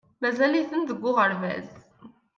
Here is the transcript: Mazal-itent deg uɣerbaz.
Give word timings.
Mazal-itent 0.21 0.87
deg 0.89 1.01
uɣerbaz. 1.09 1.69